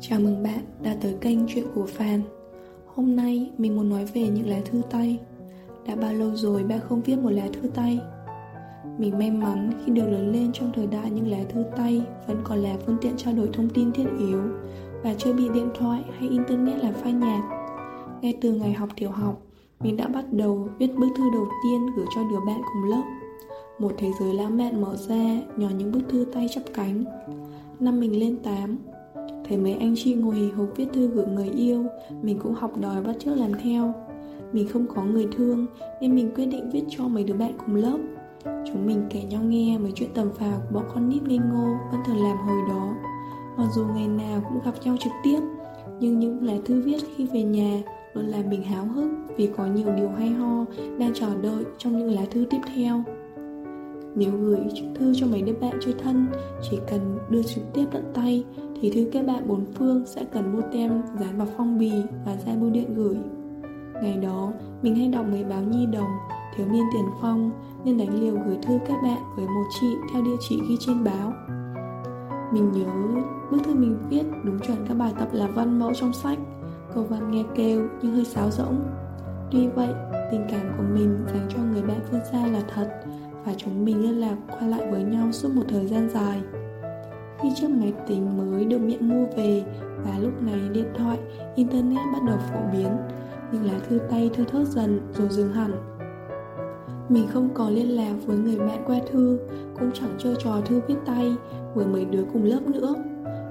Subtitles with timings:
[0.00, 2.22] Chào mừng bạn đã tới kênh Chuyện của Phan
[2.86, 5.18] Hôm nay mình muốn nói về những lá thư tay.
[5.86, 8.00] Đã bao lâu rồi bạn không viết một lá thư tay?
[8.98, 12.40] Mình may mắn khi được lớn lên trong thời đại những lá thư tay Vẫn
[12.44, 14.42] còn là phương tiện trao đổi thông tin thiết yếu
[15.02, 17.44] Và chưa bị điện thoại hay internet làm phai nhạt.
[18.22, 19.42] Ngay từ ngày học tiểu học,
[19.80, 23.02] Mình đã bắt đầu viết bức thư đầu tiên gửi cho đứa bạn cùng lớp.
[23.78, 27.04] Một thế giới lãng mạn mở ra nhờ những bức thư tay chắp cánh.
[27.80, 28.78] Năm mình lên 8
[29.48, 31.84] Thấy mấy anh chị ngồi hì hục viết thư gửi người yêu,
[32.22, 33.94] Mình cũng học đòi bắt chước làm theo.
[34.52, 35.66] Mình không có người thương,
[36.00, 37.98] Nên mình quyết định viết cho mấy đứa bạn cùng lớp.
[38.44, 41.76] Chúng mình kể nhau nghe mấy chuyện tầm phào của bọn con nít ngây ngô
[41.92, 42.94] Vẫn thường làm hồi đó.
[43.56, 45.40] Mặc dù ngày nào cũng gặp nhau trực tiếp,
[46.00, 47.82] Nhưng những lá thư viết khi về nhà
[48.14, 50.64] Luôn làm mình háo hức Vì có nhiều điều hay ho
[50.98, 53.02] Đang chờ đợi trong những lá thư tiếp theo
[54.16, 54.60] nếu gửi
[54.94, 56.26] thư cho mấy đứa bạn chơi thân
[56.70, 58.44] Chỉ cần đưa trực tiếp tận tay
[58.80, 61.92] Thì thư kết bạn bốn phương sẽ cần mua tem dán vào phong bì
[62.26, 63.16] và ra bưu điện gửi.
[64.02, 66.10] Ngày đó, mình hay đọc mấy báo nhi đồng
[66.56, 67.50] Thiếu niên tiền phong
[67.84, 71.04] Nên đánh liều gửi thư các bạn với một chị theo địa chỉ ghi trên
[71.04, 71.32] báo.
[72.52, 76.12] Mình nhớ bức thư mình viết đúng chuẩn các bài tập là văn mẫu trong
[76.12, 76.38] sách.
[76.94, 78.82] Câu văn nghe kêu nhưng hơi sáo rỗng.
[79.50, 79.88] Tuy vậy,
[80.30, 82.88] tình cảm của mình dành cho người bạn phương xa là thật
[83.46, 86.40] và chúng mình liên lạc qua lại với nhau suốt một thời gian dài.
[87.42, 89.64] Khi chiếc máy tính mới được miệng mua về
[90.04, 91.18] và lúc này điện thoại,
[91.54, 92.88] internet bắt đầu phổ biến,
[93.52, 95.72] nhưng lá thư tay thư thớt dần rồi dừng hẳn.
[97.08, 99.38] Mình không còn liên lạc với người bạn qua thư,
[99.78, 101.36] cũng chẳng chơi trò thư viết tay
[101.74, 102.94] với mấy đứa cùng lớp nữa.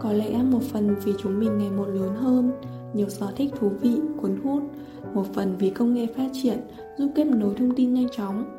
[0.00, 2.52] Có lẽ một phần vì chúng mình ngày một lớn hơn,
[2.94, 4.62] nhiều sở thích thú vị, cuốn hút,
[5.14, 6.58] một phần vì công nghệ phát triển
[6.98, 8.58] giúp kết nối thông tin nhanh chóng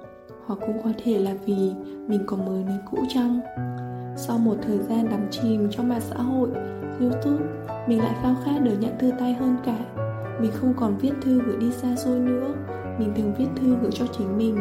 [0.50, 1.72] hoặc cũng có thể là vì
[2.08, 3.40] mình còn mới nên cũ chăng?
[4.16, 6.50] Sau một thời gian đắm chìm trong mạng xã hội,
[7.00, 7.46] youtube,
[7.88, 9.78] mình lại khao khát được nhận thư tay hơn cả.
[10.42, 12.54] Mình không còn viết thư gửi đi xa xôi nữa,
[13.00, 14.60] mình thường viết thư gửi cho chính mình.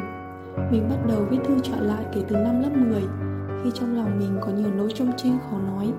[0.70, 3.02] Mình bắt đầu viết thư trở lại kể từ năm lớp 10
[3.64, 5.92] khi trong lòng mình có nhiều nỗi trông trinh khó nói.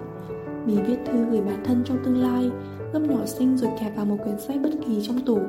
[0.66, 2.52] Mình viết thư gửi bản thân trong tương lai
[2.94, 5.40] gấp nhỏ xinh rồi kẹp vào một quyển sách bất kỳ trong tủ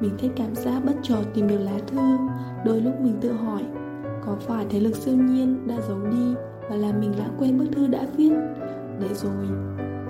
[0.00, 2.16] mình thích cảm giác bất chợt tìm được lá thư.
[2.64, 3.62] Đôi lúc mình tự hỏi,
[4.26, 6.34] Có phải thế lực siêu nhiên đã giấu đi
[6.70, 8.32] Và làm mình lãng quên bức thư đã viết?
[9.00, 9.46] Để rồi,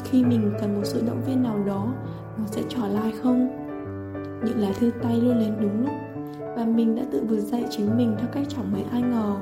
[0.05, 1.93] Khi mình cần một sự động viên nào đó,
[2.39, 3.49] Nó sẽ trở lại không?
[4.45, 5.95] Những lá thư tay luôn lên đúng lúc,
[6.57, 9.37] Và mình đã tự vượt dậy chính mình Theo cách chẳng mấy ai ngờ.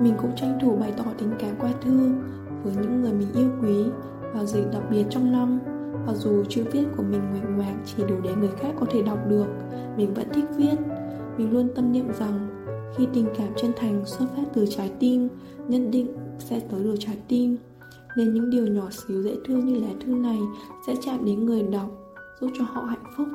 [0.00, 2.10] Mình cũng tranh thủ bày tỏ tình cảm qua thư
[2.62, 3.84] Với những người mình yêu quý
[4.34, 5.58] Vào dịp đặc biệt trong năm.
[6.08, 9.02] Mặc dù chữ viết của mình ngoạch ngoạc chỉ đủ để người khác có thể
[9.02, 9.46] đọc được,
[9.96, 10.74] Mình vẫn thích viết.
[11.38, 12.48] Mình luôn tâm niệm rằng
[12.96, 15.28] Khi tình cảm chân thành xuất phát từ trái tim,
[15.68, 16.06] Nhất định
[16.38, 17.56] sẽ tới được trái tim.
[18.16, 20.38] Nên những điều nhỏ xíu dễ thương như lá thư này
[20.86, 21.90] Sẽ chạm đến người đọc,
[22.40, 23.28] Giúp cho họ hạnh phúc.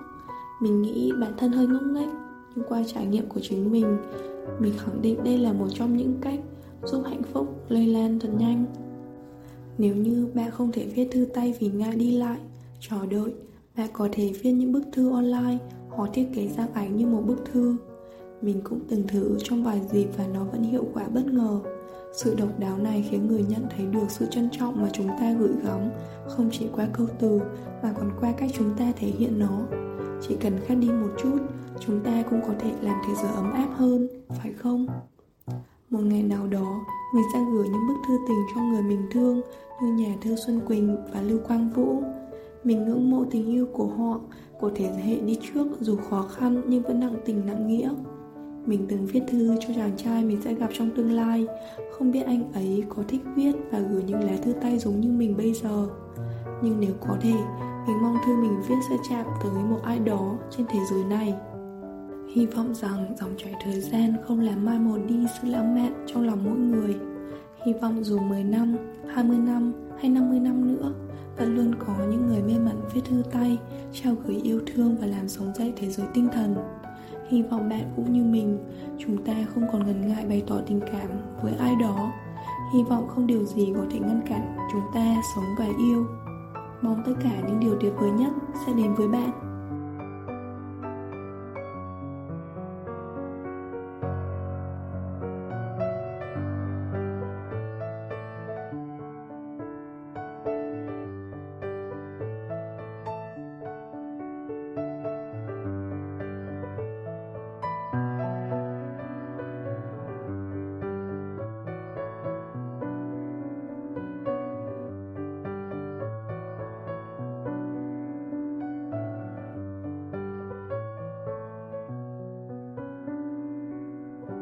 [0.62, 2.10] Mình nghĩ bản thân hơi ngốc nghếch,
[2.56, 3.98] Nhưng qua trải nghiệm của chính mình
[4.60, 6.40] Mình khẳng định đây là một trong những cách
[6.84, 8.66] Giúp hạnh phúc lây lan thật nhanh.
[9.78, 12.40] Nếu như bạn không thể viết thư tay vì ngại đi lại
[12.90, 13.34] chờ đợi.
[13.78, 15.58] Bạn có thể viết những bức thư online
[15.90, 17.76] hoặc thiết kế ra ảnh như một bức thư.
[18.42, 21.60] Mình cũng từng thử trong vài dịp và nó vẫn hiệu quả bất ngờ.
[22.14, 25.34] Sự độc đáo này khiến người nhận thấy được sự trân trọng mà chúng ta
[25.40, 25.90] gửi gắm,
[26.28, 27.40] không chỉ qua câu từ
[27.84, 29.60] mà còn qua cách chúng ta thể hiện nó.
[30.28, 31.38] Chỉ cần khác đi một chút,
[31.80, 34.88] chúng ta cũng có thể làm thế giới ấm áp hơn, phải không?
[35.90, 36.86] Một ngày nào đó,
[37.16, 39.42] mình sẽ gửi những bức thư tình cho người mình thương
[39.82, 42.04] như nhà thơ xuân quỳnh và lưu quang vũ
[42.64, 44.20] mình ngưỡng mộ tình yêu của họ
[44.60, 47.90] Của thế hệ đi trước dù khó khăn nhưng vẫn nặng tình nặng nghĩa.
[48.66, 51.48] Mình từng viết thư cho chàng trai mình sẽ gặp trong tương lai.
[51.92, 55.12] Không biết anh ấy có thích viết và gửi những lá thư tay giống như
[55.12, 55.88] mình bây giờ.
[56.64, 57.34] Nhưng nếu có thể,
[57.88, 61.34] mình mong thư mình viết sẽ chạm tới một ai đó trên thế giới này.
[62.36, 66.06] Hy vọng rằng dòng chảy thời gian không làm mai một đi sự lãng mạn
[66.08, 66.96] trong lòng mỗi người.
[67.66, 68.76] Hy vọng dù 10 năm,
[69.08, 70.94] 20 năm hay 50 năm nữa
[71.38, 73.58] vẫn luôn có những người mê mẩn viết thư tay,
[73.94, 76.56] trao gửi yêu thương và làm sống dậy thế giới tinh thần.
[77.30, 78.60] Hy vọng bạn cũng như mình,
[78.98, 81.10] chúng ta không còn ngần ngại bày tỏ tình cảm
[81.42, 82.12] với ai đó.
[82.74, 86.06] Hy vọng không điều gì có thể ngăn cản chúng ta sống và yêu.
[86.82, 88.32] Mong tất cả những điều tuyệt vời nhất
[88.66, 89.43] sẽ đến với bạn.